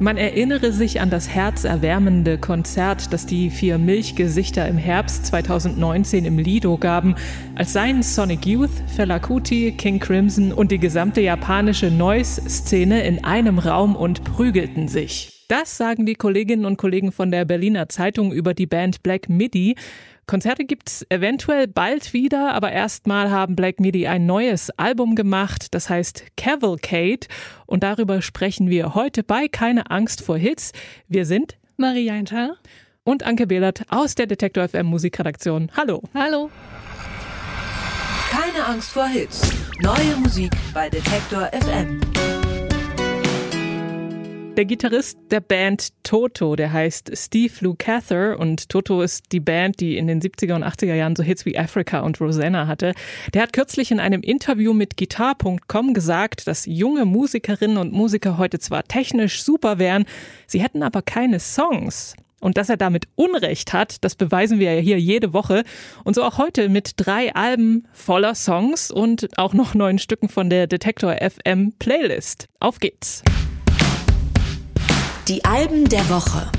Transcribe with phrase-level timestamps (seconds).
[0.00, 6.38] Man erinnere sich an das herzerwärmende Konzert, das die vier Milchgesichter im Herbst 2019 im
[6.38, 7.16] Lido gaben,
[7.56, 13.58] als seien Sonic Youth, Fela Kuti, King Crimson und die gesamte japanische Noise-Szene in einem
[13.58, 15.44] Raum und prügelten sich.
[15.48, 19.74] Das sagen die Kolleginnen und Kollegen von der Berliner Zeitung über die Band Black Midi.
[20.28, 25.88] Konzerte gibt's eventuell bald wieder, aber erstmal haben Black Midi ein neues Album gemacht, das
[25.88, 27.26] heißt Cavalcade
[27.64, 30.72] und darüber sprechen wir heute bei Keine Angst vor Hits.
[31.08, 32.58] Wir sind Maria Eintal
[33.04, 35.70] und Anke Behlert aus der Detektor FM Musikredaktion.
[35.74, 36.02] Hallo.
[36.12, 36.50] Hallo.
[38.30, 39.50] Keine Angst vor Hits.
[39.80, 42.00] Neue Musik bei Detektor FM.
[44.58, 49.96] Der Gitarrist der Band Toto, der heißt Steve Lukather und Toto ist die Band, die
[49.96, 52.92] in den 70er und 80er Jahren so Hits wie Africa und Rosanna hatte.
[53.32, 58.58] Der hat kürzlich in einem Interview mit Guitar.com gesagt, dass junge Musikerinnen und Musiker heute
[58.58, 60.06] zwar technisch super wären,
[60.48, 62.16] sie hätten aber keine Songs.
[62.40, 65.62] Und dass er damit Unrecht hat, das beweisen wir ja hier jede Woche.
[66.02, 70.50] Und so auch heute mit drei Alben voller Songs und auch noch neun Stücken von
[70.50, 72.48] der Detektor FM Playlist.
[72.58, 73.22] Auf geht's!
[75.28, 76.50] Die Alben der Woche.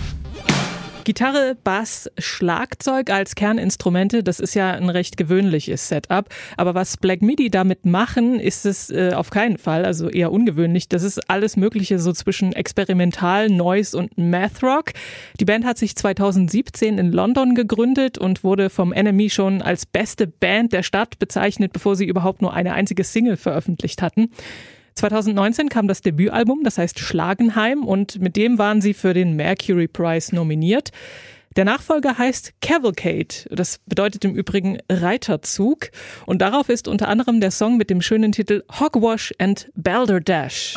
[1.04, 6.30] Gitarre, Bass, Schlagzeug als Kerninstrumente, das ist ja ein recht gewöhnliches Setup.
[6.56, 10.88] Aber was Black Midi damit machen, ist es äh, auf keinen Fall, also eher ungewöhnlich.
[10.88, 14.92] Das ist alles Mögliche so zwischen Experimental, Noise und Math Rock.
[15.40, 20.28] Die Band hat sich 2017 in London gegründet und wurde vom NME schon als beste
[20.28, 24.30] Band der Stadt bezeichnet, bevor sie überhaupt nur eine einzige Single veröffentlicht hatten.
[25.00, 29.88] 2019 kam das Debütalbum, das heißt Schlagenheim, und mit dem waren sie für den Mercury
[29.88, 30.92] Prize nominiert.
[31.56, 33.48] Der Nachfolger heißt Cavalcade.
[33.50, 35.90] Das bedeutet im Übrigen Reiterzug.
[36.26, 40.76] Und darauf ist unter anderem der Song mit dem schönen Titel Hogwash and Balderdash.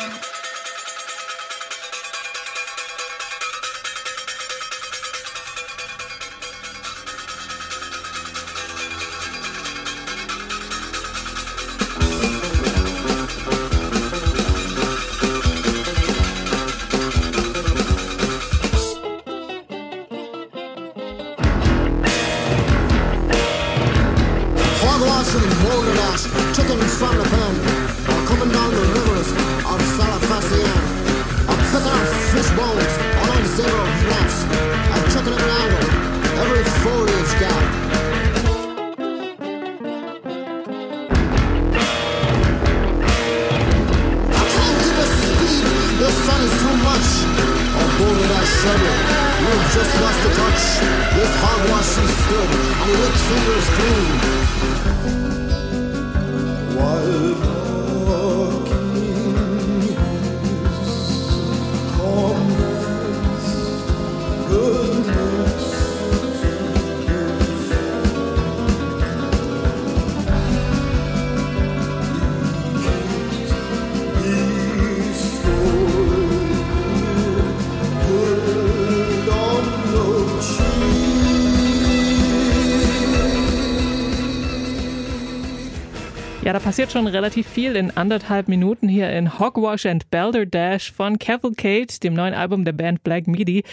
[86.53, 91.87] Da passiert schon relativ viel in anderthalb Minuten hier in Hogwash and Balderdash von Cavalcade,
[92.03, 93.63] dem neuen Album der Band Black Midi.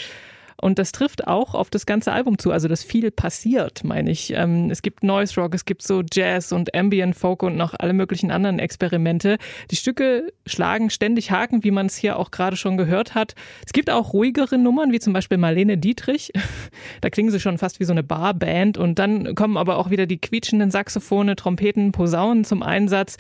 [0.61, 4.33] Und das trifft auch auf das ganze Album zu, also dass viel passiert, meine ich.
[4.35, 7.93] Ähm, es gibt Noise Rock, es gibt so Jazz und Ambient Folk und noch alle
[7.93, 9.39] möglichen anderen Experimente.
[9.71, 13.35] Die Stücke schlagen ständig Haken, wie man es hier auch gerade schon gehört hat.
[13.65, 16.33] Es gibt auch ruhigere Nummern, wie zum Beispiel Marlene Dietrich.
[17.01, 20.07] Da klingen sie schon fast wie so eine Barband und dann kommen aber auch wieder
[20.07, 23.17] die quietschenden Saxophone, Trompeten, Posaunen zum Einsatz.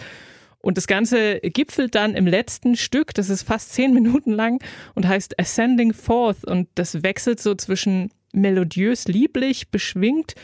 [0.63, 4.63] Und das Ganze gipfelt dann im letzten Stück, das ist fast zehn Minuten lang
[4.95, 6.45] und heißt Ascending Forth.
[6.45, 10.35] Und das wechselt so zwischen melodiös lieblich, beschwingt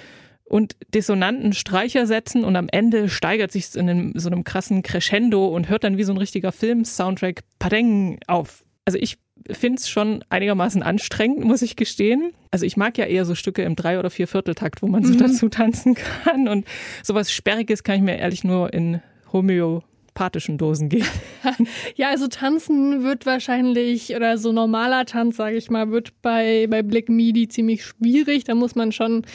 [0.45, 5.69] und dissonanten Streichersätzen und am Ende steigert sich in einem, so einem krassen Crescendo und
[5.69, 8.65] hört dann wie so ein richtiger Film-Soundtrack Padeng auf.
[8.85, 9.19] Also ich
[9.51, 12.33] finde es schon einigermaßen anstrengend, muss ich gestehen.
[12.51, 15.19] Also ich mag ja eher so Stücke im Drei- oder Viervierteltakt, wo man so mhm.
[15.27, 16.49] dazu tanzen kann.
[16.49, 16.65] Und
[17.03, 19.03] sowas Sperriges kann ich mir ehrlich nur in
[19.33, 19.83] Homeo
[20.17, 21.05] sympathischen Dosen geht.
[21.97, 26.83] ja, also tanzen wird wahrscheinlich, oder so normaler Tanz, sage ich mal, wird bei, bei
[26.83, 28.45] Black Midi ziemlich schwierig.
[28.45, 29.27] Da muss man schon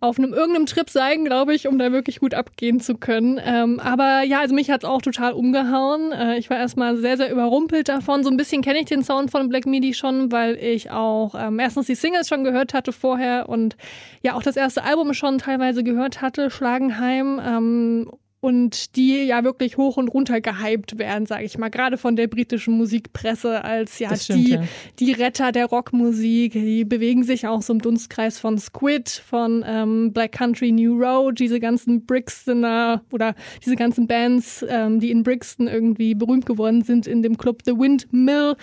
[0.00, 3.38] auf einem irgendeinem Trip sein, glaube ich, um da wirklich gut abgehen zu können.
[3.44, 6.12] Ähm, aber ja, also mich hat es auch total umgehauen.
[6.12, 8.22] Äh, ich war erstmal sehr, sehr überrumpelt davon.
[8.22, 11.58] So ein bisschen kenne ich den Sound von Black Midi schon, weil ich auch ähm,
[11.58, 13.76] erstens die Singles schon gehört hatte vorher und
[14.22, 17.40] ja auch das erste Album schon teilweise gehört hatte, Schlagenheim.
[17.44, 18.10] Ähm,
[18.42, 22.26] und die ja wirklich hoch und runter gehypt werden, sage ich mal, gerade von der
[22.26, 24.62] britischen Musikpresse als ja stimmt, die, ja.
[24.98, 26.52] die Retter der Rockmusik.
[26.52, 31.38] Die bewegen sich auch so im Dunstkreis von Squid, von ähm, Black Country New Road,
[31.38, 37.06] diese ganzen Brixtoner oder diese ganzen Bands, ähm, die in Brixton irgendwie berühmt geworden sind
[37.06, 38.56] in dem Club The Windmill.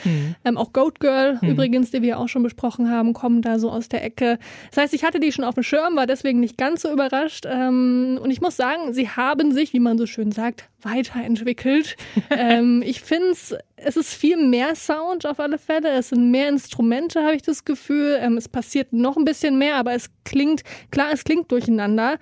[0.44, 3.88] Ähm, auch Goat Girl übrigens, die wir auch schon besprochen haben, kommen da so aus
[3.88, 4.40] der Ecke.
[4.72, 7.46] Das heißt, ich hatte die schon auf dem Schirm, war deswegen nicht ganz so überrascht.
[7.48, 11.96] Ähm, und ich muss sagen, sie haben sich, wie man so schön sagt, weiterentwickelt.
[12.30, 15.90] ähm, ich finde es, es ist viel mehr Sound auf alle Fälle.
[15.92, 18.18] Es sind mehr Instrumente, habe ich das Gefühl.
[18.20, 22.18] Ähm, es passiert noch ein bisschen mehr, aber es klingt, klar, es klingt durcheinander,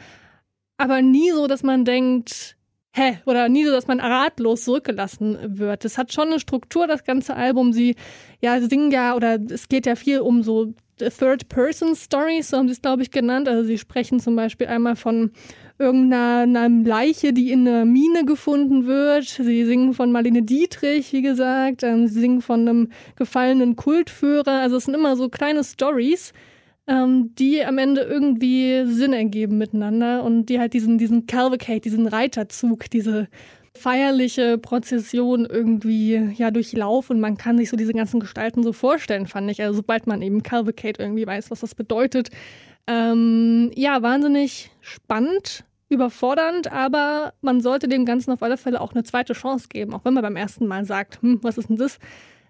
[0.77, 2.55] aber nie so, dass man denkt,
[2.93, 5.85] hä, oder nie so, dass man ratlos zurückgelassen wird.
[5.85, 7.73] Es hat schon eine Struktur, das ganze Album.
[7.73, 7.95] Sie,
[8.41, 12.81] ja, singen ja, oder es geht ja viel um so Third-Person-Stories, so haben sie es,
[12.81, 13.47] glaube ich, genannt.
[13.47, 15.31] Also sie sprechen zum Beispiel einmal von
[15.79, 19.25] irgendeiner einer Leiche, die in einer Mine gefunden wird.
[19.25, 21.83] Sie singen von Marlene Dietrich, wie gesagt.
[21.83, 24.61] Ähm, sie singen von einem gefallenen Kultführer.
[24.61, 26.33] Also es sind immer so kleine Stories,
[26.87, 32.07] ähm, die am Ende irgendwie Sinn ergeben miteinander und die halt diesen, diesen Cavalcade, diesen
[32.07, 33.27] Reiterzug, diese
[33.77, 39.27] feierliche Prozession irgendwie ja durchlaufen und man kann sich so diese ganzen Gestalten so vorstellen,
[39.27, 39.61] fand ich.
[39.61, 42.29] Also sobald man eben Cavalcade irgendwie weiß, was das bedeutet.
[42.87, 49.03] Ähm, ja, wahnsinnig spannend, überfordernd, aber man sollte dem Ganzen auf alle Fälle auch eine
[49.03, 51.99] zweite Chance geben, auch wenn man beim ersten Mal sagt, hm, was ist denn das?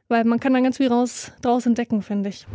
[0.10, 2.48] Weil man kann dann ganz viel raus, draus entdecken, finde ich.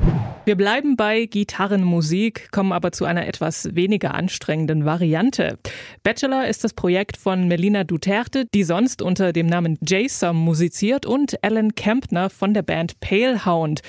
[0.46, 5.58] Wir bleiben bei Gitarrenmusik, kommen aber zu einer etwas weniger anstrengenden Variante.
[6.02, 11.44] Bachelor ist das Projekt von Melina Duterte, die sonst unter dem Namen Jason musiziert, und
[11.44, 13.82] Alan Kempner von der Band Palehound.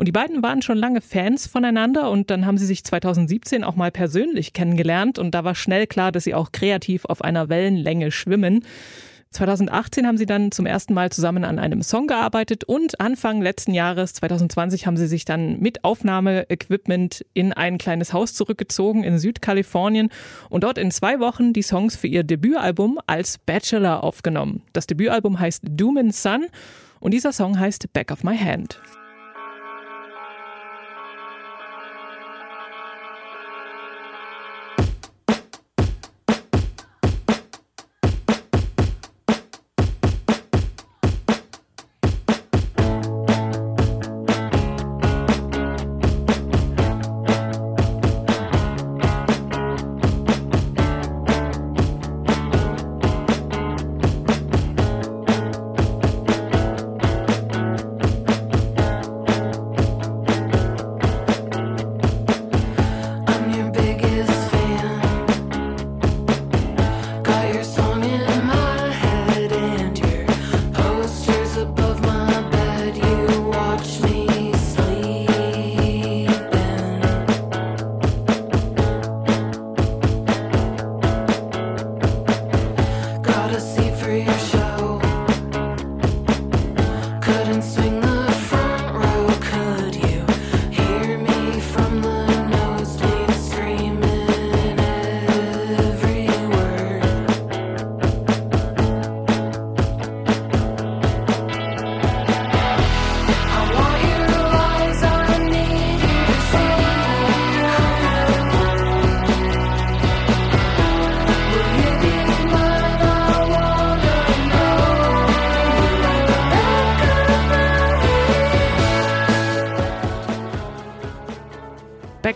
[0.00, 3.76] Und die beiden waren schon lange Fans voneinander und dann haben sie sich 2017 auch
[3.76, 8.10] mal persönlich kennengelernt und da war schnell klar, dass sie auch kreativ auf einer Wellenlänge
[8.10, 8.64] schwimmen.
[9.28, 13.74] 2018 haben sie dann zum ersten Mal zusammen an einem Song gearbeitet und Anfang letzten
[13.74, 20.08] Jahres, 2020, haben sie sich dann mit Aufnahmeequipment in ein kleines Haus zurückgezogen in Südkalifornien
[20.48, 24.62] und dort in zwei Wochen die Songs für ihr Debütalbum als Bachelor aufgenommen.
[24.72, 26.46] Das Debütalbum heißt Doom and Sun
[27.00, 28.80] und dieser Song heißt Back of My Hand.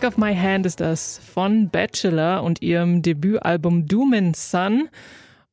[0.05, 4.89] Of My Hand ist das von Bachelor und ihrem Debütalbum Doom and Sun.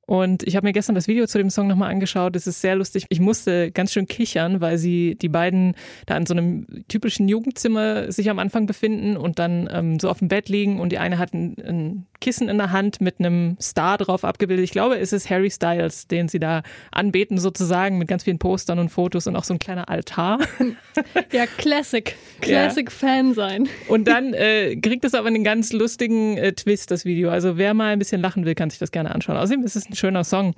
[0.06, 2.34] Und ich habe mir gestern das Video zu dem Song nochmal angeschaut.
[2.34, 3.06] Es ist sehr lustig.
[3.08, 5.74] Ich musste ganz schön kichern, weil sie die beiden
[6.06, 10.18] da in so einem typischen Jugendzimmer sich am Anfang befinden und dann ähm, so auf
[10.18, 13.56] dem Bett liegen und die eine hat ein, ein Kissen in der Hand mit einem
[13.60, 14.64] Star drauf abgebildet.
[14.64, 18.78] Ich glaube, es ist Harry Styles, den sie da anbeten sozusagen mit ganz vielen Postern
[18.78, 20.38] und Fotos und auch so ein kleiner Altar.
[21.32, 22.14] Ja, Classic.
[22.42, 23.66] Classic-Fan sein.
[23.88, 27.30] Und dann äh, kriegt es aber einen ganz lustigen äh, Twist, das Video.
[27.30, 29.38] Also wer mal ein bisschen lachen will, kann sich das gerne anschauen.
[29.38, 30.54] Außerdem ist es ein schöner Song.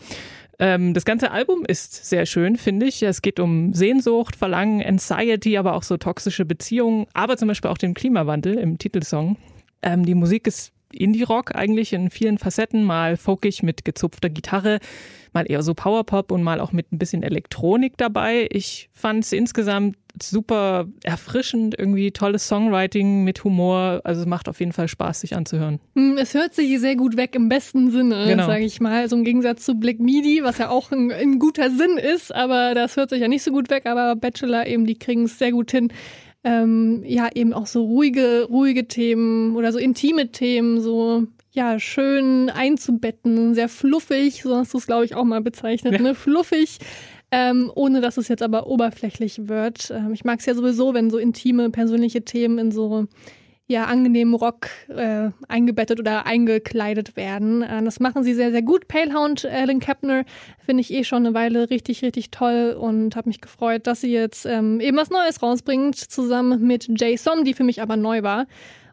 [0.59, 3.03] Ähm, das ganze Album ist sehr schön, finde ich.
[3.03, 7.79] Es geht um Sehnsucht, Verlangen, Anxiety, aber auch so toxische Beziehungen, aber zum Beispiel auch
[7.79, 9.37] den Klimawandel im Titelsong.
[9.83, 14.79] Ähm, die Musik ist Indie-Rock eigentlich in vielen Facetten, mal folkig mit gezupfter Gitarre,
[15.33, 18.49] mal eher so Powerpop und mal auch mit ein bisschen Elektronik dabei.
[18.51, 24.01] Ich fand es insgesamt super erfrischend, irgendwie tolles Songwriting mit Humor.
[24.05, 25.81] Also es macht auf jeden Fall Spaß, sich anzuhören.
[25.97, 28.47] Hm, Es hört sich sehr gut weg im besten Sinne, Genau.
[28.47, 29.01] sage ich mal.
[29.03, 32.75] Also im Gegensatz zu Black Midi, was ja auch ein, ein guter Sinn ist, aber
[32.75, 33.87] das hört sich ja nicht so gut weg.
[33.87, 35.93] Aber Bachelor eben, die kriegen es sehr gut hin.
[36.45, 42.51] Ähm, ja, eben auch so ruhige, ruhige Themen oder so intime Themen, so ja, schön
[42.51, 46.03] einzubetten, sehr fluffig, so hast du es, glaube ich, auch mal bezeichnet, Ja.
[46.03, 46.15] ne?
[46.15, 46.79] Fluffig.
[47.31, 49.91] Ähm, ohne dass es jetzt aber oberflächlich wird.
[49.91, 53.07] Ähm, ich mag es ja sowieso, wenn so intime, persönliche Themen in so
[53.67, 57.63] ja, angenehmen Rock äh, eingebettet oder eingekleidet werden.
[57.63, 58.89] Äh, das machen sie sehr, sehr gut.
[58.89, 60.25] Palehound, Alan Kepner,
[60.59, 64.13] finde ich eh schon eine Weile richtig, richtig toll und habe mich gefreut, dass sie
[64.13, 68.47] jetzt ähm, eben was Neues rausbringt, zusammen mit Jason, die für mich aber neu war.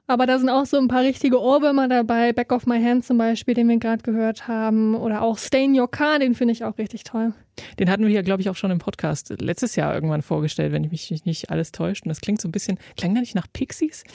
[0.07, 2.33] Aber da sind auch so ein paar richtige Ohrwürmer dabei.
[2.33, 4.95] Back of My Hand zum Beispiel, den wir gerade gehört haben.
[4.95, 7.33] Oder auch Stay in Your Car, den finde ich auch richtig toll.
[7.79, 10.84] Den hatten wir ja, glaube ich, auch schon im Podcast letztes Jahr irgendwann vorgestellt, wenn
[10.84, 12.05] ich mich nicht alles täuscht.
[12.05, 14.03] Und das klingt so ein bisschen, klang da nicht nach Pixies?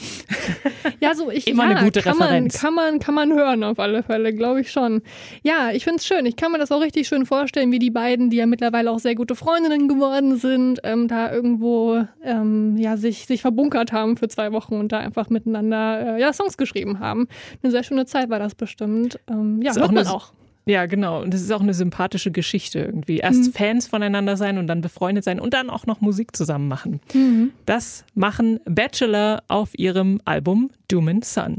[1.00, 2.60] Ja, so ich Immer ja, eine gute kann man, Referenz.
[2.60, 5.02] kann man kann man hören auf alle Fälle, glaube ich schon.
[5.42, 6.24] Ja, ich finde es schön.
[6.26, 8.98] Ich kann mir das auch richtig schön vorstellen, wie die beiden, die ja mittlerweile auch
[8.98, 14.28] sehr gute Freundinnen geworden sind, ähm, da irgendwo ähm, ja sich sich verbunkert haben für
[14.28, 17.28] zwei Wochen und da einfach miteinander äh, ja Songs geschrieben haben.
[17.62, 19.18] Eine sehr schöne Zeit war das bestimmt.
[19.28, 20.32] Ähm, ja, Ist hört auch man eine- auch.
[20.68, 21.22] Ja, genau.
[21.22, 23.18] Und das ist auch eine sympathische Geschichte irgendwie.
[23.18, 23.52] Erst Mhm.
[23.52, 27.00] Fans voneinander sein und dann befreundet sein und dann auch noch Musik zusammen machen.
[27.14, 27.52] Mhm.
[27.66, 31.58] Das machen Bachelor auf ihrem Album Doom and Sun.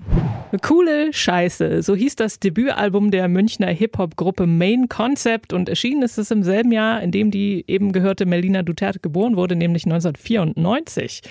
[0.62, 6.30] Coole Scheiße, so hieß das Debütalbum der Münchner Hip-Hop-Gruppe Main Concept und erschienen ist es
[6.32, 11.22] im selben Jahr, in dem die eben gehörte Melina Duterte geboren wurde, nämlich 1994.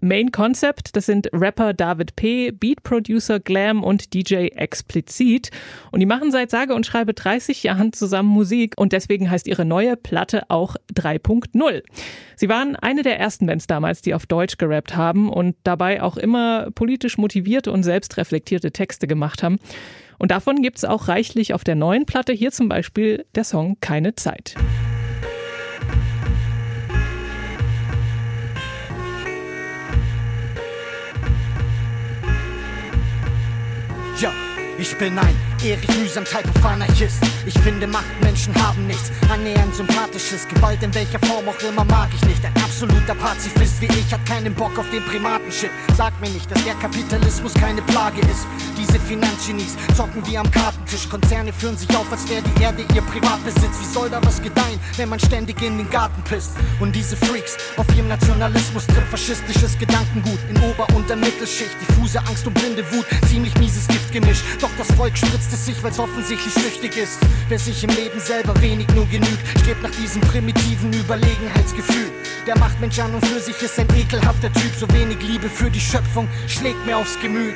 [0.00, 5.50] Main Concept, das sind Rapper David P., Beat Producer Glam und DJ Explizit.
[5.90, 9.64] Und die machen seit sage und schreibe 30 Jahren zusammen Musik und deswegen heißt ihre
[9.64, 11.82] neue Platte auch 3.0.
[12.36, 16.16] Sie waren eine der ersten Bands damals, die auf Deutsch gerappt haben und dabei auch
[16.16, 19.58] immer politisch motivierte und selbstreflektierte Texte gemacht haben.
[20.18, 22.32] Und davon gibt's auch reichlich auf der neuen Platte.
[22.32, 24.54] Hier zum Beispiel der Song Keine Zeit.
[34.20, 34.34] Ja,
[34.76, 37.18] ich bin ein Erich mühsam Type of Anarchist.
[37.44, 40.48] Ich finde, Machtmenschen haben nichts annähernd sympathisches.
[40.48, 42.42] Gewalt in welcher Form auch immer mag ich nicht.
[42.44, 45.70] Ein absoluter Pazifist wie ich hat keinen Bock auf den Primatenshit.
[45.96, 48.46] Sag mir nicht, dass der Kapitalismus keine Plage ist.
[48.78, 51.08] Diese Finanzgenies zocken wie am Kartentisch.
[51.10, 53.76] Konzerne führen sich auf, als wäre die Erde ihr Privatbesitz.
[53.80, 56.52] Wie soll da was gedeihen, wenn man ständig in den Garten pisst?
[56.80, 61.76] Und diese Freaks auf ihrem Nationalismus trifft faschistisches Gedankengut in Ober- und der Mittelschicht.
[61.82, 64.42] Diffuse Angst und blinde Wut, ziemlich mieses Giftgemisch.
[64.60, 67.18] Doch das Volk spritzt es sich, weil es offensichtlich süchtig ist.
[67.48, 72.10] Wer sich im Leben selber wenig nur genügt, strebt nach diesem primitiven Überlegenheitsgefühl.
[72.46, 74.72] Der Machtmensch an und für sich ist ein ekelhafter Typ.
[74.78, 77.54] So wenig Liebe für die Schöpfung schlägt mir aufs Gemüt.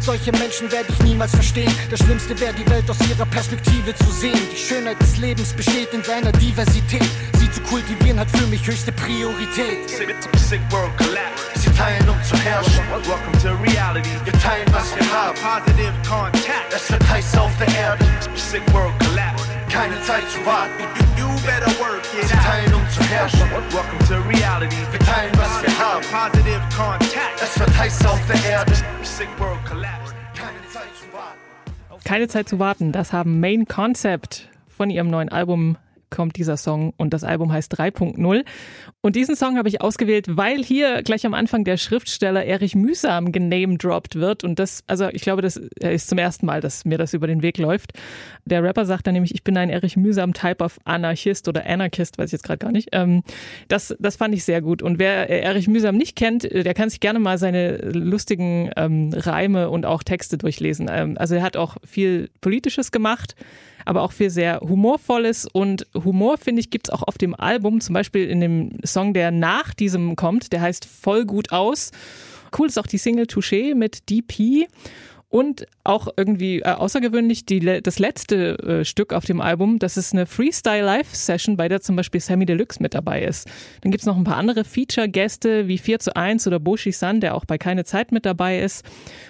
[0.00, 1.72] Solche Menschen werde ich niemals verstehen.
[1.90, 4.38] Das Schlimmste wäre, die Welt aus ihrer Perspektive zu sehen.
[4.52, 7.08] Die Schönheit des Lebens besteht in seiner Diversität.
[7.48, 9.88] Sie zu kultivieren hat für mich höchste Priorität.
[9.88, 11.48] Sick, sick world collapse.
[11.54, 12.84] Sie teilen, um zu herrschen.
[12.90, 14.10] Welcome to reality.
[14.24, 15.34] Wir teilen, was wir haben.
[15.40, 16.74] Positive contact.
[16.74, 18.04] Es wird heiß auf der Erde.
[18.34, 19.46] Sick world collapse.
[19.70, 20.82] Keine Zeit zu warten.
[21.16, 23.48] You, better work it Sie teilen, um zu herrschen.
[23.72, 24.76] Welcome to reality.
[24.90, 26.04] Wir teilen, was wir haben.
[26.12, 27.40] Positive contact.
[27.42, 28.74] Es wird heiß auf der Erde.
[29.02, 30.12] Sick world collapse.
[30.34, 32.04] Keine Zeit zu warten.
[32.04, 35.78] Keine Zeit zu warten, das haben Main Concept von ihrem neuen Album
[36.10, 38.44] kommt dieser Song und das Album heißt 3.0.
[39.00, 43.32] Und diesen Song habe ich ausgewählt, weil hier gleich am Anfang der Schriftsteller Erich Mühsam
[43.32, 44.44] genamedroppt wird.
[44.44, 47.42] Und das, also ich glaube, das ist zum ersten Mal, dass mir das über den
[47.42, 47.92] Weg läuft.
[48.44, 52.18] Der Rapper sagt dann nämlich, ich bin ein Erich Mühsam Type of Anarchist oder Anarchist,
[52.18, 52.88] weiß ich jetzt gerade gar nicht.
[52.92, 53.22] Ähm,
[53.68, 54.82] das, das fand ich sehr gut.
[54.82, 59.70] Und wer Erich Mühsam nicht kennt, der kann sich gerne mal seine lustigen ähm, Reime
[59.70, 60.88] und auch Texte durchlesen.
[60.90, 63.34] Ähm, also er hat auch viel Politisches gemacht
[63.88, 65.46] aber auch viel sehr Humorvolles.
[65.50, 69.30] Und Humor, finde ich, gibt's auch auf dem Album, zum Beispiel in dem Song, der
[69.30, 71.90] nach diesem kommt, der heißt Voll gut aus.
[72.56, 74.68] Cool ist auch die Single Touché mit DP.
[75.30, 80.14] Und auch irgendwie äh, außergewöhnlich die, das letzte äh, Stück auf dem Album, das ist
[80.14, 83.46] eine Freestyle-Live-Session, bei der zum Beispiel Sammy Deluxe mit dabei ist.
[83.82, 87.34] Dann gibt's noch ein paar andere Feature-Gäste wie 4 zu 1 oder Boshi San, der
[87.34, 88.86] auch bei Keine Zeit mit dabei ist.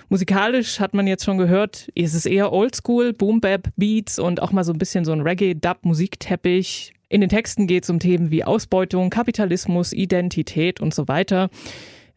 [0.08, 4.72] Musikalisch hat man jetzt schon gehört, ist es eher Oldschool, Boom-Bap-Beats und auch mal so
[4.72, 6.92] ein bisschen so ein Reggae-Dub-Musikteppich.
[7.08, 11.50] In den Texten geht es um Themen wie Ausbeutung, Kapitalismus, Identität und so weiter.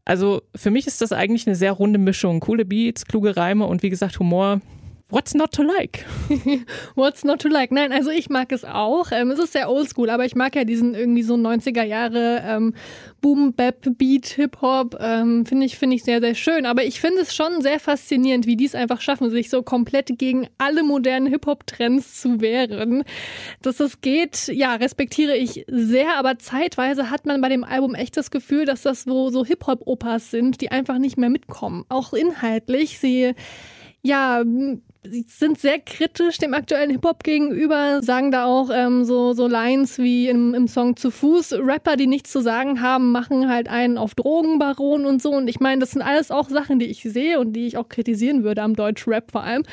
[0.06, 2.40] Also für mich ist das eigentlich eine sehr runde Mischung.
[2.40, 4.62] Coole Beats, kluge Reime und wie gesagt Humor.
[5.12, 6.06] What's not to like?
[6.96, 7.70] What's not to like?
[7.74, 9.12] Nein, also ich mag es auch.
[9.12, 12.74] Ähm, es ist sehr oldschool, aber ich mag ja diesen irgendwie so 90er Jahre ähm,
[13.20, 14.96] Boom, Bap, Beat, Hip-Hop.
[15.02, 16.66] Ähm, finde ich, finde ich sehr, sehr schön.
[16.66, 20.18] Aber ich finde es schon sehr faszinierend, wie die es einfach schaffen, sich so komplett
[20.18, 23.04] gegen alle modernen Hip-Hop-Trends zu wehren.
[23.62, 28.16] Dass das geht, ja, respektiere ich sehr, aber zeitweise hat man bei dem Album echt
[28.16, 31.84] das Gefühl, dass das so, so Hip-Hop-Opas sind, die einfach nicht mehr mitkommen.
[31.90, 32.98] Auch inhaltlich.
[32.98, 33.34] Sie
[34.04, 34.44] ja,
[35.04, 40.30] sind sehr kritisch dem aktuellen Hip-Hop gegenüber, sagen da auch ähm, so, so Lines wie
[40.30, 44.14] im, im Song Zu Fuß, Rapper, die nichts zu sagen haben, machen halt einen auf
[44.14, 45.32] Drogenbaron und so.
[45.32, 47.90] Und ich meine, das sind alles auch Sachen, die ich sehe und die ich auch
[47.90, 49.64] kritisieren würde am Deutsch-Rap vor allem.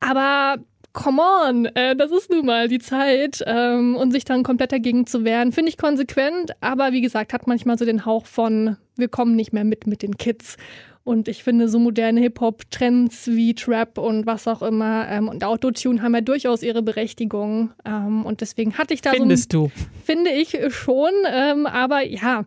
[0.00, 0.56] Aber
[0.92, 5.06] come on, äh, das ist nun mal die Zeit ähm, und sich dann komplett dagegen
[5.06, 9.08] zu wehren, finde ich konsequent, aber wie gesagt, hat manchmal so den Hauch von, wir
[9.08, 10.56] kommen nicht mehr mit mit den Kids.
[11.02, 16.02] Und ich finde, so moderne Hip-Hop-Trends wie Trap und was auch immer ähm, und Autotune
[16.02, 17.70] haben ja durchaus ihre Berechtigung.
[17.84, 19.68] Ähm, und deswegen hatte ich da Findest so.
[19.68, 19.72] du?
[20.04, 21.12] Finde ich schon.
[21.26, 22.44] Ähm, aber ja,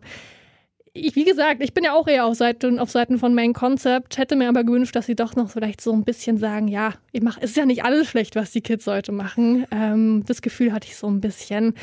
[0.96, 4.16] ich, wie gesagt, ich bin ja auch eher auf Seiten, auf Seiten von Main Concept,
[4.16, 7.20] hätte mir aber gewünscht, dass sie doch noch vielleicht so ein bisschen sagen, ja, ich
[7.20, 9.66] mach, es ist ja nicht alles schlecht, was die Kids heute machen.
[9.72, 11.74] Ähm, das Gefühl hatte ich so ein bisschen.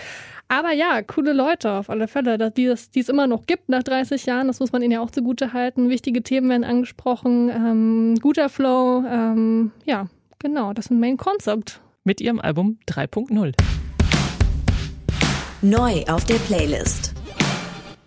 [0.47, 3.67] Aber ja, coole Leute auf alle Fälle, dass die, es, die es immer noch gibt
[3.67, 5.89] nach 30 Jahren, das muss man ihnen ja auch zugute halten.
[5.89, 10.07] Wichtige Themen werden angesprochen, ähm, guter Flow, ähm, ja,
[10.39, 11.81] genau, das ist ein Main Concept.
[12.05, 13.53] Mit ihrem Album 3.0.
[15.61, 17.20] Neu auf der Playlist.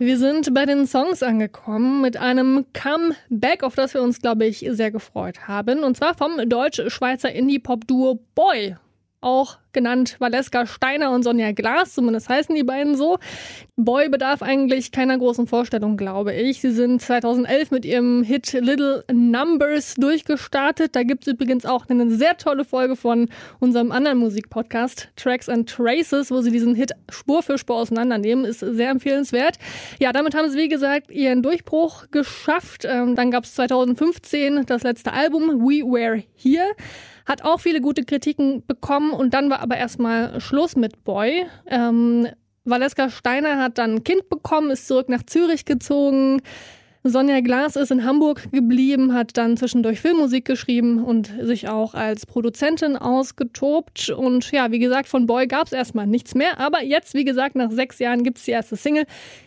[0.05, 4.67] Wir sind bei den Songs angekommen mit einem Comeback, auf das wir uns, glaube ich,
[4.69, 5.83] sehr gefreut haben.
[5.83, 8.77] Und zwar vom deutsch-schweizer Indie-Pop-Duo Boy.
[9.23, 13.19] Auch genannt Valeska Steiner und Sonja Glas, zumindest heißen die beiden so.
[13.77, 16.61] Boy bedarf eigentlich keiner großen Vorstellung, glaube ich.
[16.61, 20.95] Sie sind 2011 mit ihrem Hit Little Numbers durchgestartet.
[20.95, 23.29] Da gibt es übrigens auch eine sehr tolle Folge von
[23.59, 28.45] unserem anderen Musikpodcast, Tracks and Traces, wo sie diesen Hit Spur für Spur auseinandernehmen.
[28.45, 29.59] Ist sehr empfehlenswert.
[29.99, 32.85] Ja, damit haben sie, wie gesagt, ihren Durchbruch geschafft.
[32.85, 36.75] Ähm, dann gab es 2015 das letzte Album, We Were Here
[37.27, 41.47] hat auch viele gute Kritiken bekommen und dann war aber erstmal Schluss mit Boy.
[41.67, 42.29] Ähm,
[42.65, 46.43] Valeska Steiner hat dann ein Kind bekommen, ist zurück nach Zürich gezogen.
[47.03, 52.27] Sonja Glas ist in Hamburg geblieben, hat dann zwischendurch Filmmusik geschrieben und sich auch als
[52.27, 54.11] Produzentin ausgetobt.
[54.11, 56.61] Und ja, wie gesagt, von Boy gab es erstmal nichts mehr.
[56.61, 59.07] Aber jetzt, wie gesagt, nach sechs Jahren gibt es die erste Single.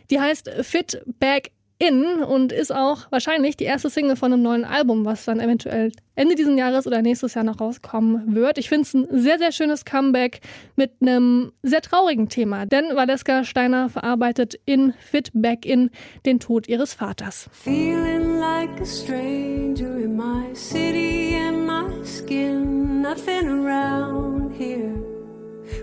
[0.10, 4.66] Die heißt Fit Back in und ist auch wahrscheinlich die erste Single von einem neuen
[4.66, 8.58] Album, was dann eventuell Ende dieses Jahres oder nächstes Jahr noch rauskommen wird.
[8.58, 10.42] Ich finde es ein sehr, sehr schönes Comeback
[10.76, 15.92] mit einem sehr traurigen Thema, denn Valeska Steiner verarbeitet in Fit Back in
[16.26, 17.48] den Tod ihres Vaters.
[17.52, 23.02] Feeling like a stranger in my city and my skin.
[23.02, 24.96] Nothing around here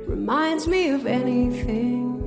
[0.09, 2.24] reminds me of anything.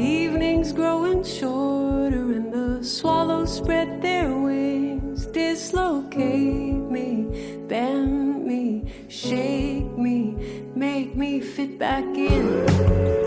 [0.00, 5.26] Evenings growing shorter and the swallows spread their wings.
[5.26, 13.19] Dislocate me, bend me, shake me, make me fit back in.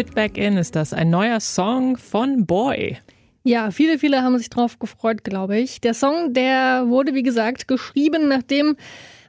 [0.00, 2.96] Fit Back In ist das, ein neuer Song von Boy.
[3.44, 5.82] Ja, viele, viele haben sich drauf gefreut, glaube ich.
[5.82, 8.78] Der Song, der wurde, wie gesagt, geschrieben, nachdem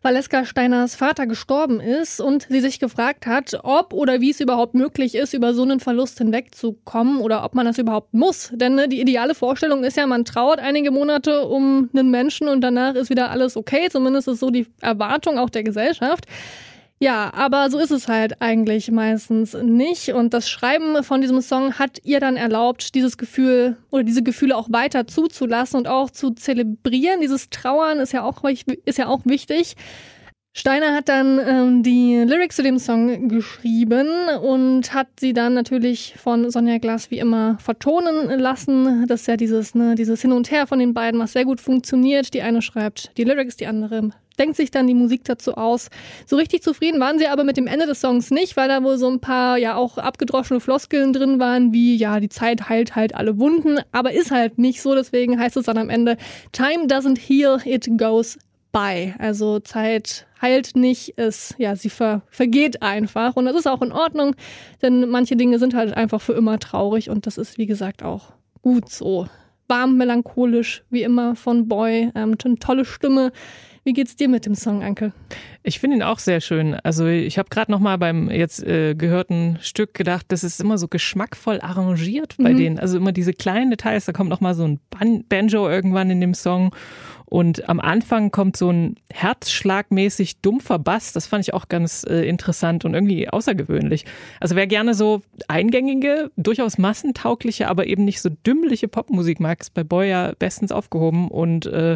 [0.02, 4.74] Valeska Steiners Vater gestorben ist und sie sich gefragt hat, ob oder wie es überhaupt
[4.74, 8.54] möglich ist, über so einen Verlust hinwegzukommen oder ob man das überhaupt muss.
[8.54, 12.62] Denn ne, die ideale Vorstellung ist ja, man trauert einige Monate um einen Menschen und
[12.62, 13.90] danach ist wieder alles okay.
[13.92, 16.28] Zumindest ist so die Erwartung auch der Gesellschaft.
[17.04, 20.10] Ja, aber so ist es halt eigentlich meistens nicht.
[20.10, 24.56] Und das Schreiben von diesem Song hat ihr dann erlaubt, dieses Gefühl oder diese Gefühle
[24.56, 27.20] auch weiter zuzulassen und auch zu zelebrieren.
[27.20, 28.44] Dieses Trauern ist ja auch,
[28.86, 29.76] ist ja auch wichtig.
[30.54, 34.08] Steiner hat dann ähm, die Lyrics zu dem Song geschrieben
[34.44, 39.08] und hat sie dann natürlich von Sonja Glass wie immer vertonen lassen.
[39.08, 41.62] Das ist ja dieses, ne, dieses Hin und Her von den beiden, was sehr gut
[41.62, 42.36] funktioniert.
[42.36, 44.12] Die eine schreibt die Lyrics, die andere
[44.42, 45.90] denkt sich dann die Musik dazu aus.
[46.26, 48.98] So richtig zufrieden waren sie aber mit dem Ende des Songs nicht, weil da wohl
[48.98, 53.14] so ein paar ja auch abgedroschene Floskeln drin waren, wie ja, die Zeit heilt halt
[53.14, 56.18] alle Wunden, aber ist halt nicht so, deswegen heißt es dann am Ende
[56.52, 58.40] Time doesn't heal, it goes
[58.72, 59.14] by.
[59.20, 63.92] Also Zeit heilt nicht, es ja, sie ver vergeht einfach und das ist auch in
[63.92, 64.36] Ordnung,
[64.82, 68.34] denn manche Dinge sind halt einfach für immer traurig und das ist wie gesagt auch
[68.64, 69.28] gut so.
[69.68, 73.32] Warm, melancholisch, wie immer von Boy, ähm, eine tolle Stimme.
[73.84, 75.12] Wie geht's dir mit dem Song, Anke?
[75.64, 76.76] Ich finde ihn auch sehr schön.
[76.84, 80.78] Also ich habe gerade noch mal beim jetzt äh, gehörten Stück gedacht, das ist immer
[80.78, 82.58] so geschmackvoll arrangiert bei Mhm.
[82.58, 82.80] denen.
[82.80, 84.06] Also immer diese kleinen Details.
[84.06, 86.76] Da kommt noch mal so ein Ban Banjo irgendwann in dem Song
[87.26, 91.14] und am Anfang kommt so ein herzschlagmäßig dumpfer Bass.
[91.14, 94.06] Das fand ich auch ganz äh, interessant und irgendwie außergewöhnlich.
[94.40, 99.74] Also wer gerne so eingängige, durchaus massentaugliche, aber eben nicht so dümmliche Popmusik mag, ist
[99.74, 101.96] bei Boy ja bestens aufgehoben und äh,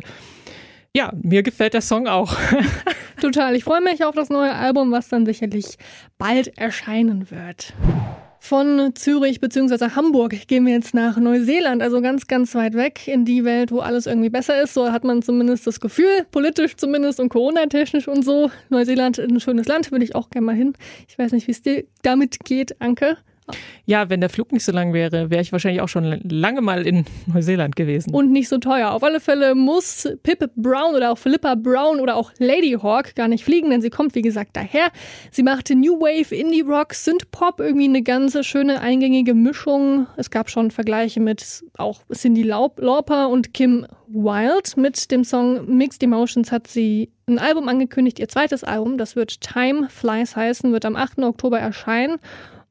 [0.96, 2.38] ja, mir gefällt der Song auch.
[3.22, 3.54] Total.
[3.56, 5.78] Ich freue mich auf das neue Album, was dann sicherlich
[6.18, 7.74] bald erscheinen wird.
[8.40, 9.90] Von Zürich bzw.
[9.96, 13.80] Hamburg gehen wir jetzt nach Neuseeland, also ganz, ganz weit weg in die Welt, wo
[13.80, 14.74] alles irgendwie besser ist.
[14.74, 18.50] So hat man zumindest das Gefühl, politisch zumindest und Corona-technisch und so.
[18.70, 20.74] Neuseeland ist ein schönes Land, würde ich auch gerne mal hin.
[21.10, 23.18] Ich weiß nicht, wie es dir damit geht, Anke.
[23.86, 26.86] Ja, wenn der Flug nicht so lang wäre, wäre ich wahrscheinlich auch schon lange mal
[26.86, 28.14] in Neuseeland gewesen.
[28.14, 28.92] Und nicht so teuer.
[28.92, 33.28] Auf alle Fälle muss Pip Brown oder auch Philippa Brown oder auch Lady Hawk gar
[33.28, 34.90] nicht fliegen, denn sie kommt, wie gesagt, daher.
[35.30, 40.08] Sie machte New Wave, Indie Rock, Synth-Pop, irgendwie eine ganze schöne eingängige Mischung.
[40.18, 44.72] Es gab schon Vergleiche mit auch Cindy Lauper und Kim Wilde.
[44.78, 48.98] Mit dem Song Mixed Emotions hat sie ein Album angekündigt, ihr zweites Album.
[48.98, 51.20] Das wird Time Flies heißen, wird am 8.
[51.20, 52.18] Oktober erscheinen.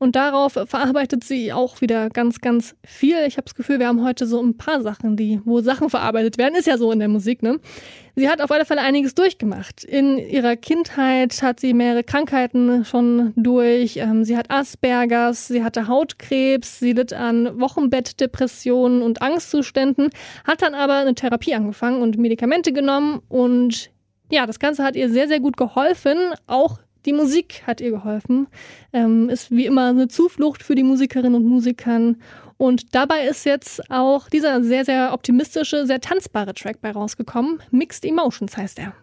[0.05, 3.17] Und darauf verarbeitet sie auch wieder ganz, ganz viel.
[3.27, 6.37] Ich habe das Gefühl, wir haben heute so ein paar Sachen, die, wo Sachen verarbeitet
[6.37, 6.57] werden.
[6.57, 7.59] Ist ja so in der Musik, ne?
[8.15, 9.83] Sie hat auf alle Fälle einiges durchgemacht.
[9.83, 13.97] In ihrer Kindheit hat sie mehrere Krankheiten schon durch.
[13.97, 20.11] Ähm, sie hat Aspergers, sie hatte Hautkrebs, sie litt an Wochenbettdepressionen und Angstzuständen,
[20.47, 23.91] hat dann aber eine Therapie angefangen und Medikamente genommen und
[24.31, 26.17] ja, das Ganze hat ihr sehr, sehr gut geholfen.
[26.47, 28.47] Auch die Musik hat ihr geholfen.
[28.93, 32.17] Ähm, ist wie immer eine Zuflucht für die Musikerinnen und Musikern.
[32.57, 37.61] Und dabei ist jetzt auch dieser sehr, sehr optimistische, sehr tanzbare Track bei rausgekommen.
[37.71, 38.95] Mixed Emotions heißt er.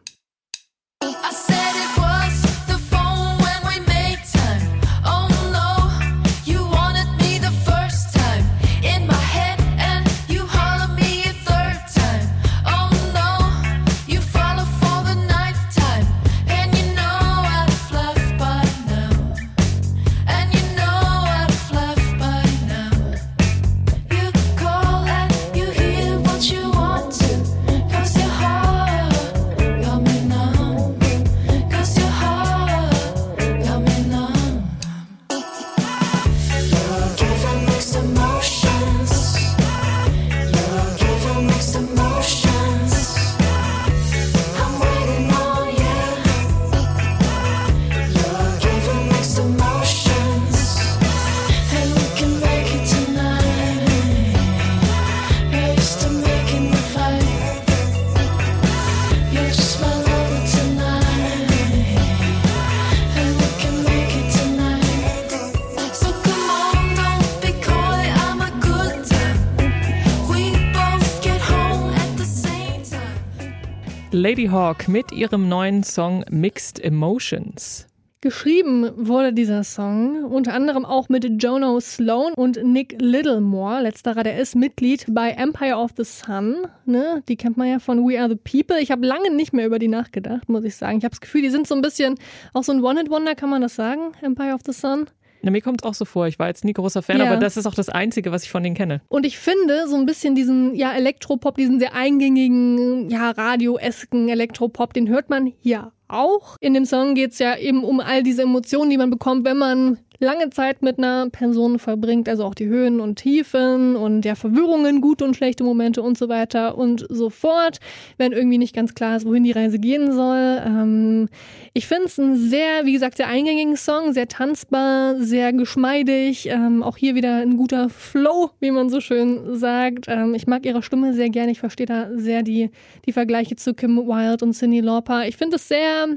[74.32, 77.86] Lady Hawk mit ihrem neuen Song Mixed Emotions.
[78.22, 83.82] Geschrieben wurde dieser Song unter anderem auch mit Jono Sloan und Nick Littlemore.
[83.82, 86.66] Letzterer, der ist Mitglied bei Empire of the Sun.
[86.86, 87.22] Ne?
[87.28, 88.82] Die kennt man ja von We Are the People.
[88.82, 91.00] Ich habe lange nicht mehr über die nachgedacht, muss ich sagen.
[91.00, 92.16] Ich habe das Gefühl, die sind so ein bisschen
[92.54, 94.14] auch so ein One-Hit-Wonder, kann man das sagen?
[94.22, 95.08] Empire of the Sun.
[95.44, 96.28] Na, mir kommt es auch so vor.
[96.28, 97.26] Ich war jetzt nie großer Fan, Ja.
[97.26, 99.02] aber das ist auch das Einzige, was ich von denen kenne.
[99.10, 104.94] Und ich finde so ein bisschen diesen ja Elektropop, diesen sehr eingängigen, ja radioesken Elektropop,
[104.94, 106.58] den hört man hier auch.
[106.60, 109.98] In dem Song geht's ja eben um all diese Emotionen, die man bekommt, wenn man
[110.22, 115.02] lange Zeit mit einer Person verbringt, also auch die Höhen und Tiefen und ja, Verwirrungen,
[115.02, 117.80] gute und schlechte Momente und so weiter und so fort,
[118.18, 120.62] wenn irgendwie nicht ganz klar ist, wohin die Reise gehen soll.
[120.64, 121.28] Ähm,
[121.74, 126.84] ich finde es ein sehr, wie gesagt, sehr eingängigen Song, sehr tanzbar, sehr geschmeidig, ähm,
[126.84, 130.06] auch hier wieder ein guter Flow, wie man so schön sagt.
[130.08, 132.70] Ähm, ich mag ihre Stimme sehr gerne, ich verstehe da sehr die,
[133.06, 135.28] die Vergleiche zu Kim Wilde und Cyndi Lauper.
[135.28, 136.08] Ich finde es sehr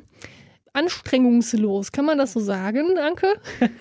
[0.75, 1.93] anstrengungslos.
[1.93, 3.27] Kann man das so sagen, Danke?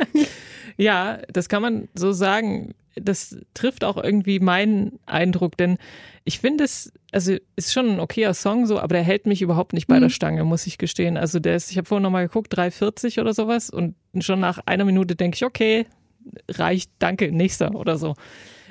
[0.77, 2.73] Ja, das kann man so sagen.
[2.95, 5.77] Das trifft auch irgendwie meinen Eindruck, denn
[6.25, 9.73] ich finde es, also ist schon ein okayer Song so, aber der hält mich überhaupt
[9.73, 11.17] nicht bei der Stange, muss ich gestehen.
[11.17, 14.86] Also der ist, ich habe vorhin nochmal geguckt, 3,40 oder sowas und schon nach einer
[14.86, 15.86] Minute denke ich, okay,
[16.49, 18.15] reicht, danke, nächster oder so.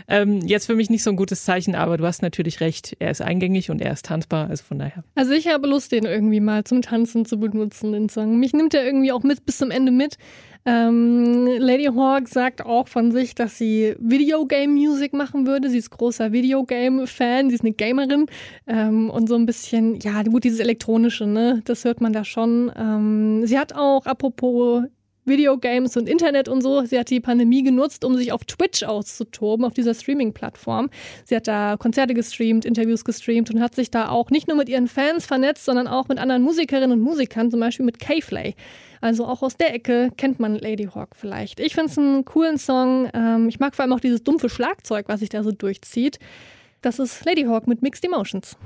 [0.08, 3.10] Ähm, jetzt für mich nicht so ein gutes Zeichen, aber du hast natürlich recht, er
[3.10, 5.04] ist eingängig und er ist tanzbar, also von daher.
[5.14, 8.38] Also ich habe Lust, den irgendwie mal zum Tanzen zu benutzen, den Song.
[8.38, 10.16] Mich nimmt er irgendwie auch mit bis zum Ende mit.
[10.64, 15.68] Ähm, Lady Hawk sagt auch von sich, dass sie Videogame-Music machen würde.
[15.68, 18.26] Sie ist großer Videogame-Fan, sie ist eine Gamerin
[18.68, 22.70] ähm, und so ein bisschen, ja gut, dieses Elektronische, ne, das hört man da schon.
[22.76, 24.84] Ähm, sie hat auch, apropos
[25.24, 26.84] Videogames und Internet und so.
[26.84, 30.90] Sie hat die Pandemie genutzt, um sich auf Twitch auszutoben, auf dieser Streaming-Plattform.
[31.24, 34.68] Sie hat da Konzerte gestreamt, Interviews gestreamt und hat sich da auch nicht nur mit
[34.68, 38.54] ihren Fans vernetzt, sondern auch mit anderen Musikerinnen und Musikern, zum Beispiel mit K-Flay.
[39.00, 41.60] Also auch aus der Ecke kennt man Lady Hawk vielleicht.
[41.60, 43.08] Ich finde es einen coolen Song.
[43.12, 46.18] Ähm, ich mag vor allem auch dieses dumpfe Schlagzeug, was sich da so durchzieht.
[46.82, 48.56] Das ist Lady Hawk mit Mixed Emotions.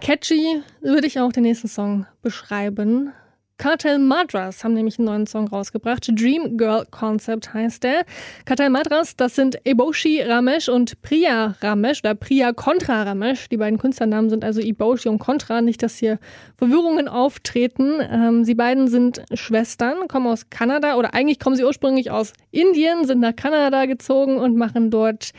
[0.00, 3.12] Catchy würde ich auch den nächsten Song beschreiben.
[3.60, 6.10] Cartel Madras haben nämlich einen neuen Song rausgebracht.
[6.18, 8.06] Dream Girl Concept heißt der.
[8.46, 13.50] Cartel Madras, das sind Eboshi Ramesh und Priya Ramesh oder Priya Contra Ramesh.
[13.50, 15.60] Die beiden Künstlernamen sind also Eboshi und Contra.
[15.60, 16.18] Nicht, dass hier
[16.56, 17.96] Verwirrungen auftreten.
[18.00, 23.04] Ähm, sie beiden sind Schwestern, kommen aus Kanada oder eigentlich kommen sie ursprünglich aus Indien,
[23.04, 25.32] sind nach Kanada gezogen und machen dort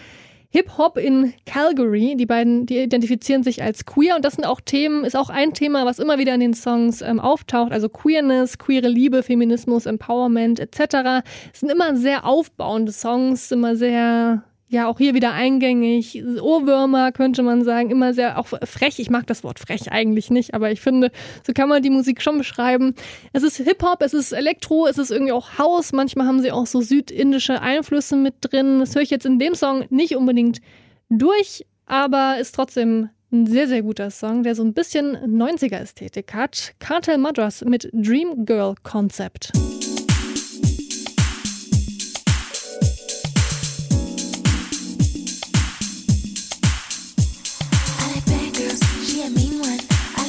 [0.52, 2.16] Hip-Hop in Calgary.
[2.18, 5.54] Die beiden, die identifizieren sich als queer und das sind auch Themen, ist auch ein
[5.54, 7.72] Thema, was immer wieder in den Songs ähm, auftaucht.
[7.72, 11.24] Also Queerness, queere Liebe, Feminismus, Empowerment etc.
[11.54, 17.44] Es sind immer sehr aufbauende Songs, immer sehr ja, auch hier wieder eingängig, Ohrwürmer könnte
[17.44, 19.00] man sagen, immer sehr auch frech.
[19.00, 21.12] Ich mag das Wort frech eigentlich nicht, aber ich finde,
[21.46, 22.96] so kann man die Musik schon beschreiben.
[23.34, 25.92] Es ist Hip-Hop, es ist Elektro, es ist irgendwie auch House.
[25.92, 28.80] Manchmal haben sie auch so südindische Einflüsse mit drin.
[28.80, 30.62] Das höre ich jetzt in dem Song nicht unbedingt
[31.10, 36.76] durch, aber ist trotzdem ein sehr, sehr guter Song, der so ein bisschen 90er-Ästhetik hat.
[36.80, 39.52] Cartel Madras mit Dream Girl Concept.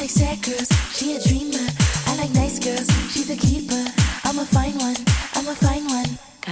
[0.03, 1.65] Like sad girls, she a dreamer.
[2.09, 3.85] I like nice girls, she's a keeper.
[4.25, 4.97] I'm a fine one,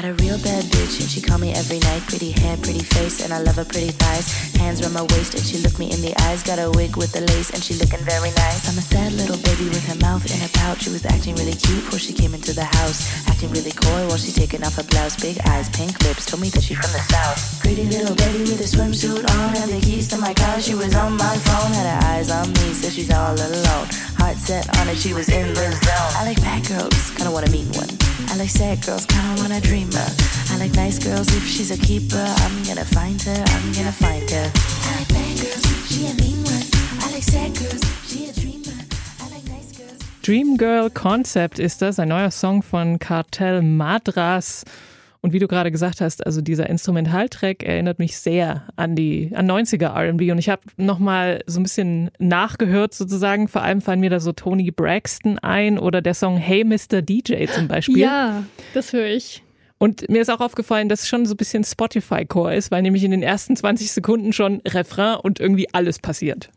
[0.01, 2.01] Got a real bad bitch and she call me every night.
[2.09, 4.33] Pretty hair, pretty face, and I love her pretty thighs.
[4.57, 6.43] Hands around my waist and she look me in the eyes.
[6.43, 8.65] Got a wig with the lace and she looking very nice.
[8.65, 10.89] I'm a sad little baby with her mouth in her pouch.
[10.89, 13.13] She was acting really cute before she came into the house.
[13.29, 15.21] Acting really coy while she taking off her blouse.
[15.21, 17.61] Big eyes, pink lips, told me that she from the south.
[17.61, 20.65] Pretty little baby with a swimsuit on and the keys to my car.
[20.65, 23.85] She was on my phone, had her eyes on me, said she's all alone.
[24.17, 26.13] Heart set on it, she was in the zone.
[26.17, 27.93] I like bad girls, kinda wanna meet one.
[28.31, 30.11] I like sad girls, kinda wanna dream her.
[30.51, 34.29] I like nice girls, if she's a keeper, I'm gonna find her, I'm gonna find
[34.31, 34.51] her.
[34.51, 36.65] I like bad girls, she a mean one.
[37.01, 38.79] I like sad girls, she a dreamer.
[39.21, 39.99] I like nice girls.
[40.23, 44.65] Dream Girl Concept ist das, ein neuer Song von Cartel Madras.
[45.23, 49.51] Und wie du gerade gesagt hast, also dieser Instrumentaltrack erinnert mich sehr an die an
[49.51, 53.47] 90er R&B und ich habe noch mal so ein bisschen nachgehört sozusagen.
[53.47, 57.03] Vor allem fallen mir da so Tony Braxton ein oder der Song Hey Mr.
[57.03, 57.99] DJ zum Beispiel.
[57.99, 59.43] Ja, das höre ich.
[59.83, 63.03] Und mir ist auch aufgefallen, dass es schon so ein bisschen Spotify-Core ist, weil nämlich
[63.03, 66.51] in den ersten 20 Sekunden schon Refrain und irgendwie alles passiert.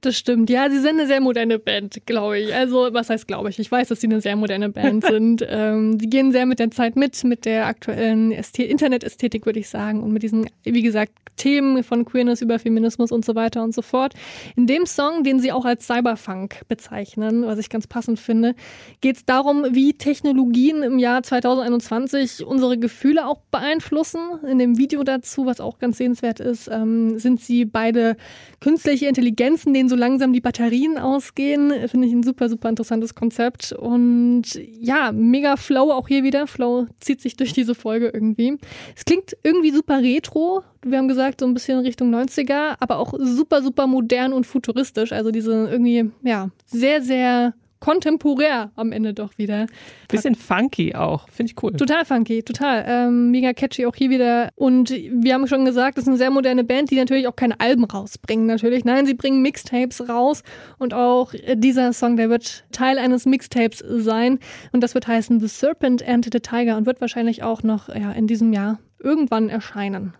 [0.00, 0.48] Das stimmt.
[0.48, 2.54] Ja, sie sind eine sehr moderne Band, glaube ich.
[2.54, 3.58] Also, was heißt glaube ich?
[3.58, 5.44] Ich weiß, dass sie eine sehr moderne Band sind.
[5.48, 9.68] ähm, die gehen sehr mit der Zeit mit, mit der aktuellen Ästhe Internetästhetik, würde ich
[9.68, 10.02] sagen.
[10.02, 13.80] Und mit diesen, wie gesagt, Themen von Queerness über Feminismus und so weiter und so
[13.80, 14.12] fort.
[14.56, 18.54] In dem Song, den sie auch als Cyberfunk bezeichnen, was ich ganz passend finde,
[19.00, 24.20] geht es darum, wie Technologien im Jahr 2021 unsere Gefühle auch beeinflussen.
[24.46, 28.16] In dem Video dazu, was auch ganz sehenswert ist, ähm, sind sie beide
[28.60, 31.72] künstliche Intelligenzen, denen so langsam die Batterien ausgehen.
[31.88, 33.72] Finde ich ein super, super interessantes Konzept.
[33.72, 36.46] Und ja, mega Flow auch hier wieder.
[36.46, 38.58] Flow zieht sich durch diese Folge irgendwie.
[38.96, 40.62] Es klingt irgendwie super retro.
[40.82, 45.12] Wir haben gesagt, so ein bisschen Richtung 90er, aber auch super, super modern und futuristisch.
[45.12, 49.66] Also diese irgendwie, ja, sehr, sehr kontemporär am Ende doch wieder.
[50.08, 51.28] Bisschen funky auch.
[51.28, 51.72] Finde ich cool.
[51.72, 52.84] Total funky, total.
[52.86, 54.50] Ähm, mega catchy auch hier wieder.
[54.56, 57.60] Und wir haben schon gesagt, das ist eine sehr moderne Band, die natürlich auch keine
[57.60, 58.84] Alben rausbringen, natürlich.
[58.84, 60.42] Nein, sie bringen Mixtapes raus.
[60.78, 64.38] Und auch dieser Song, der wird Teil eines Mixtapes sein.
[64.72, 68.12] Und das wird heißen The Serpent and the Tiger und wird wahrscheinlich auch noch ja,
[68.12, 70.14] in diesem Jahr irgendwann erscheinen.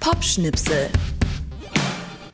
[0.00, 0.88] Popschnipsel.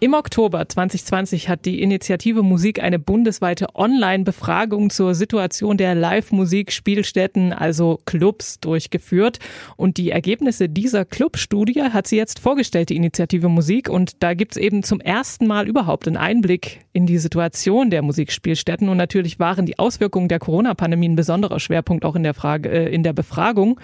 [0.05, 7.99] Im Oktober 2020 hat die Initiative Musik eine bundesweite Online-Befragung zur Situation der Live-Musik-Spielstätten, also
[8.05, 9.39] Clubs, durchgeführt.
[9.79, 13.89] Und die Ergebnisse dieser Clubstudie hat sie jetzt vorgestellt, die Initiative Musik.
[13.89, 18.91] Und da gibt's eben zum ersten Mal überhaupt einen Einblick in die Situation der Musikspielstätten.
[18.91, 22.95] Und natürlich waren die Auswirkungen der Corona-Pandemie ein besonderer Schwerpunkt auch in der, Frage, äh,
[22.95, 23.81] in der Befragung.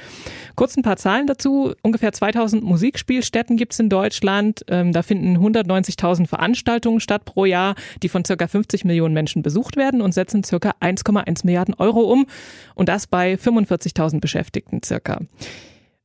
[0.54, 1.72] Kurz ein paar Zahlen dazu.
[1.80, 4.66] Ungefähr 2000 Musikspielstätten gibt's in Deutschland.
[4.68, 9.76] Ähm, da finden 190.000 Veranstaltungen statt pro Jahr, die von circa 50 Millionen Menschen besucht
[9.76, 12.26] werden und setzen circa 1,1 Milliarden Euro um.
[12.74, 15.20] Und das bei 45.000 Beschäftigten circa.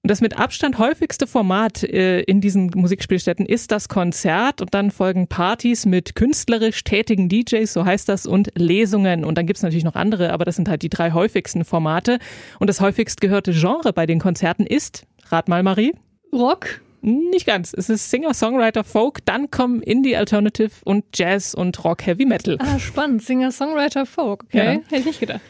[0.06, 4.92] Und das mit Abstand häufigste Format äh, in diesen Musikspielstätten ist das Konzert und dann
[4.92, 9.26] folgen Partys mit künstlerisch tätigen DJs, so heißt das, und Lesungen.
[9.26, 12.20] Und dann gibt's natürlich noch andere, aber das sind halt die drei häufigsten Formate.
[12.60, 15.96] Und das häufigst gehörte Genre bei den Konzerten ist, rat mal Marie,
[16.32, 17.74] Rock, nicht ganz.
[17.76, 22.58] Es ist Singer, Songwriter, Folk, dann kommen Indie, Alternative und Jazz und Rock, Heavy Metal.
[22.60, 23.24] ah, spannend.
[23.24, 24.44] Singer, Songwriter, Folk.
[24.46, 24.72] Okay, Ja.
[24.72, 25.42] hätte ich nicht gedacht.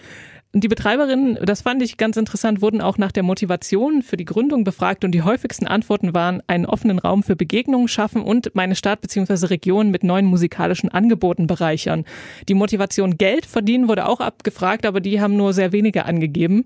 [0.56, 4.24] Und die Betreiberinnen, das fand ich ganz interessant, wurden auch nach der Motivation für die
[4.24, 8.76] Gründung befragt und die häufigsten Antworten waren einen offenen Raum für Begegnungen schaffen und meine
[8.76, 9.48] Stadt bzw.
[9.48, 12.06] Region mit neuen musikalischen Angeboten bereichern.
[12.48, 16.64] Die Motivation Geld verdienen wurde auch abgefragt, aber die haben nur sehr wenige angegeben.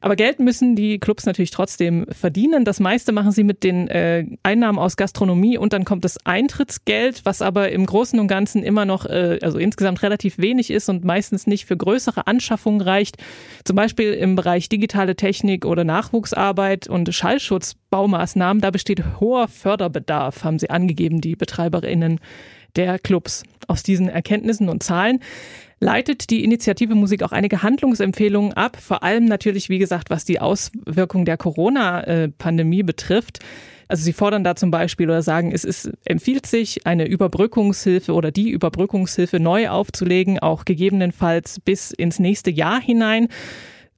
[0.00, 2.64] Aber Geld müssen die Clubs natürlich trotzdem verdienen.
[2.64, 7.20] Das meiste machen sie mit den äh, Einnahmen aus Gastronomie und dann kommt das Eintrittsgeld,
[7.24, 11.04] was aber im Großen und Ganzen immer noch, äh, also insgesamt relativ wenig ist und
[11.04, 13.16] meistens nicht für größere Anschaffungen reicht.
[13.64, 20.58] Zum Beispiel im Bereich digitale Technik oder Nachwuchsarbeit und Schallschutzbaumaßnahmen, da besteht hoher Förderbedarf, haben
[20.58, 22.20] sie angegeben, die BetreiberInnen
[22.76, 23.42] der Clubs.
[23.66, 25.20] Aus diesen Erkenntnissen und Zahlen
[25.80, 30.40] leitet die Initiative Musik auch einige Handlungsempfehlungen ab, vor allem natürlich, wie gesagt, was die
[30.40, 33.40] Auswirkungen der Corona-Pandemie betrifft.
[33.88, 38.30] Also sie fordern da zum Beispiel oder sagen, es ist, empfiehlt sich, eine Überbrückungshilfe oder
[38.30, 43.28] die Überbrückungshilfe neu aufzulegen, auch gegebenenfalls bis ins nächste Jahr hinein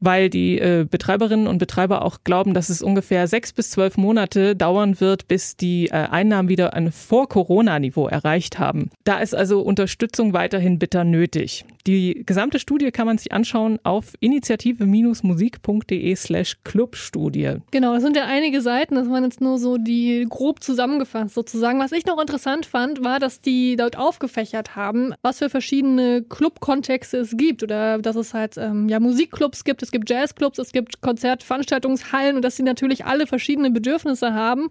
[0.01, 4.57] weil die äh, Betreiberinnen und Betreiber auch glauben, dass es ungefähr sechs bis zwölf Monate
[4.57, 8.91] dauern wird, bis die äh, Einnahmen wieder ein Vor-Corona-Niveau erreicht haben.
[9.05, 11.65] Da ist also Unterstützung weiterhin bitter nötig.
[11.87, 17.57] Die gesamte Studie kann man sich anschauen auf initiative-musik.de slash Clubstudie.
[17.71, 21.79] Genau, das sind ja einige Seiten, das waren jetzt nur so die grob zusammengefasst sozusagen.
[21.81, 27.17] Was ich noch interessant fand, war, dass die dort aufgefächert haben, was für verschiedene Clubkontexte
[27.19, 31.01] es gibt oder dass es halt ähm, ja Musikclubs gibt, es gibt Jazzclubs, es gibt
[31.01, 34.71] Konzertveranstaltungshallen und dass sie natürlich alle verschiedene Bedürfnisse haben,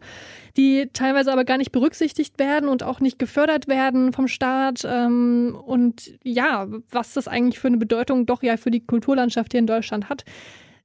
[0.58, 4.82] die teilweise aber gar nicht berücksichtigt werden und auch nicht gefördert werden vom Staat.
[4.86, 9.60] Ähm, und ja, was das eigentlich für eine Bedeutung doch ja für die Kulturlandschaft hier
[9.60, 10.26] in Deutschland hat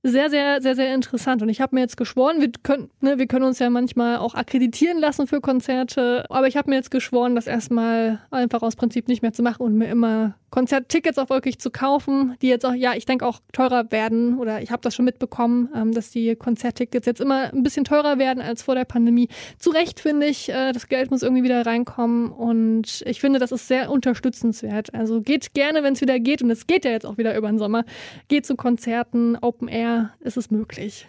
[0.07, 1.41] sehr, sehr, sehr, sehr interessant.
[1.41, 4.35] Und ich habe mir jetzt geschworen, wir können, ne, wir können uns ja manchmal auch
[4.35, 9.09] akkreditieren lassen für Konzerte, aber ich habe mir jetzt geschworen, das erstmal einfach aus Prinzip
[9.09, 12.75] nicht mehr zu machen und mir immer Konzerttickets auch wirklich zu kaufen, die jetzt auch,
[12.75, 16.37] ja, ich denke auch teurer werden oder ich habe das schon mitbekommen, ähm, dass die
[16.37, 19.27] Konzerttickets jetzt immer ein bisschen teurer werden als vor der Pandemie.
[19.59, 23.51] Zu Recht finde ich, äh, das Geld muss irgendwie wieder reinkommen und ich finde, das
[23.51, 24.95] ist sehr unterstützenswert.
[24.95, 27.49] Also geht gerne, wenn es wieder geht und es geht ja jetzt auch wieder über
[27.49, 27.85] den Sommer,
[28.29, 31.09] geht zu Konzerten, Open Air, ist es möglich.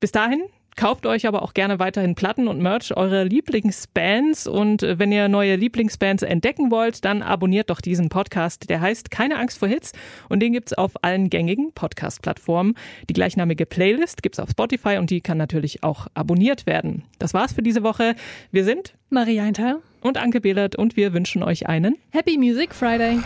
[0.00, 0.40] Bis dahin
[0.76, 4.46] Kauft euch aber auch gerne weiterhin Platten und Merch eurer Lieblingsbands.
[4.46, 8.68] Und äh, wenn ihr neue Lieblingsbands entdecken wollt, dann abonniert doch diesen Podcast.
[8.68, 9.92] Der heißt Keine Angst vor Hits
[10.28, 12.74] und den gibt's auf allen gängigen Podcast-Plattformen.
[13.08, 17.04] Die gleichnamige Playlist gibt's auf Spotify und die kann natürlich auch abonniert werden.
[17.18, 18.14] Das war's für diese Woche.
[18.52, 23.18] Wir sind Marie Eintal, und Anke Behlert und wir wünschen euch einen Happy Music Friday.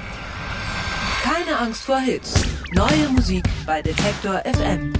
[1.22, 2.44] Keine Angst vor Hits.
[2.72, 4.92] Neue Musik bei Detektor FM.